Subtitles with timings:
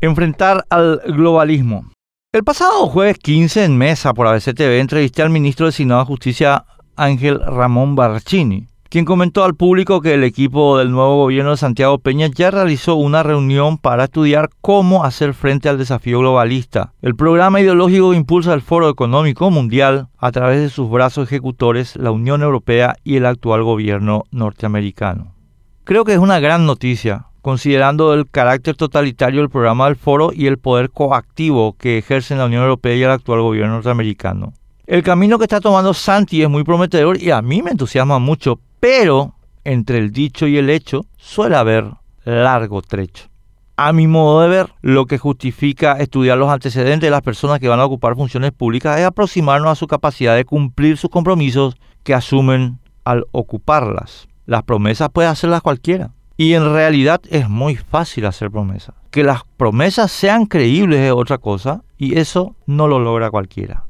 [0.00, 1.90] Enfrentar al globalismo.
[2.32, 7.40] El pasado jueves 15 en Mesa por ABCTV entrevisté al ministro designado de Justicia Ángel
[7.44, 12.28] Ramón Barcini, quien comentó al público que el equipo del nuevo gobierno de Santiago Peña
[12.32, 16.92] ya realizó una reunión para estudiar cómo hacer frente al desafío globalista.
[17.02, 22.12] El programa ideológico impulsa el Foro Económico Mundial a través de sus brazos ejecutores, la
[22.12, 25.34] Unión Europea y el actual gobierno norteamericano.
[25.82, 30.48] Creo que es una gran noticia considerando el carácter totalitario del programa del foro y
[30.48, 34.52] el poder coactivo que ejercen la Unión Europea y el actual gobierno norteamericano.
[34.86, 38.60] El camino que está tomando Santi es muy prometedor y a mí me entusiasma mucho,
[38.80, 39.34] pero
[39.64, 41.86] entre el dicho y el hecho suele haber
[42.26, 43.30] largo trecho.
[43.78, 47.68] A mi modo de ver, lo que justifica estudiar los antecedentes de las personas que
[47.68, 52.12] van a ocupar funciones públicas es aproximarnos a su capacidad de cumplir sus compromisos que
[52.12, 54.28] asumen al ocuparlas.
[54.44, 56.10] Las promesas puede hacerlas cualquiera.
[56.40, 58.94] Y en realidad es muy fácil hacer promesas.
[59.10, 63.86] Que las promesas sean creíbles es otra cosa y eso no lo logra cualquiera.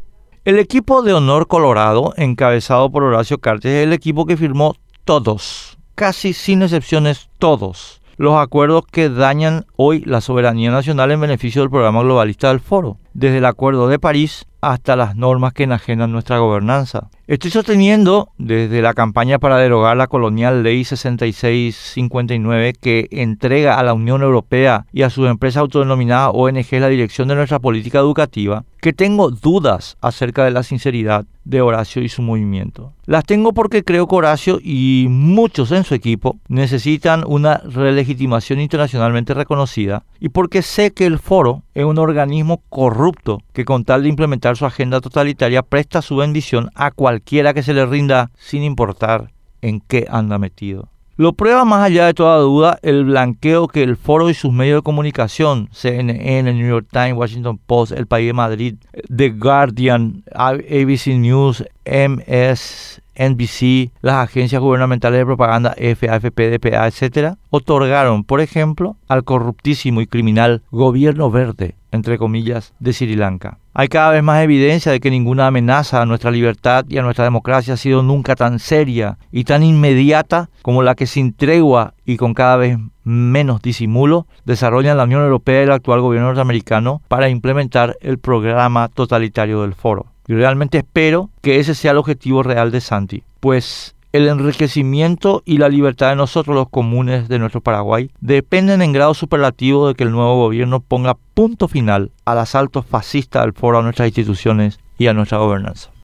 [0.47, 5.79] El equipo de Honor Colorado, encabezado por Horacio Cartes, es el equipo que firmó todos,
[5.95, 11.71] casi sin excepciones todos, los acuerdos que dañan hoy la soberanía nacional en beneficio del
[11.71, 16.39] programa globalista del foro, desde el Acuerdo de París hasta las normas que enajenan nuestra
[16.39, 17.11] gobernanza.
[17.27, 23.95] Estoy sosteniendo desde la campaña para derogar la colonial ley 6659 que entrega a la
[23.95, 28.93] Unión Europea y a sus empresas autodenominadas ONG la dirección de nuestra política educativa, que
[28.93, 32.93] tengo dudas acerca de la sinceridad de Horacio y su movimiento.
[33.07, 39.35] Las tengo porque creo que Horacio y muchos en su equipo necesitan una relegitimación internacionalmente
[39.35, 44.09] reconocida y porque sé que el foro es un organismo corrupto que con tal de
[44.09, 49.31] implementar su agenda totalitaria presta su bendición a cualquiera que se le rinda sin importar
[49.63, 50.89] en qué anda metido.
[51.17, 54.79] Lo prueba más allá de toda duda el blanqueo que el foro y sus medios
[54.79, 58.75] de comunicación, CNN, New York Times, Washington Post, El País de Madrid,
[59.17, 67.35] The Guardian, ABC News, MS, NBC, las agencias gubernamentales de propaganda, EFE, AFP, DPA, etc.,
[67.51, 73.59] otorgaron, por ejemplo, al corruptísimo y criminal gobierno verde, entre comillas, de Sri Lanka.
[73.75, 77.25] Hay cada vez más evidencia de que ninguna amenaza a nuestra libertad y a nuestra
[77.25, 82.17] democracia ha sido nunca tan seria y tan inmediata como la que sin tregua y
[82.17, 87.29] con cada vez menos disimulo desarrollan la Unión Europea y el actual gobierno norteamericano para
[87.29, 90.07] implementar el programa totalitario del foro.
[90.27, 95.59] Y realmente espero que ese sea el objetivo real de Santi, pues el enriquecimiento y
[95.59, 100.03] la libertad de nosotros los comunes de nuestro Paraguay dependen en grado superlativo de que
[100.03, 105.07] el nuevo gobierno ponga punto final al asalto fascista del foro a nuestras instituciones y
[105.07, 105.91] a nuestra gobernanza.